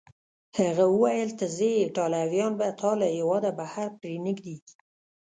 هغه 0.59 0.83
وویل: 0.93 1.29
ته 1.39 1.45
ځې، 1.57 1.71
ایټالویان 1.83 2.51
به 2.59 2.67
تا 2.79 2.91
له 2.99 3.07
هیواده 3.17 3.49
بهر 3.59 3.87
پرېنږدي. 3.99 4.55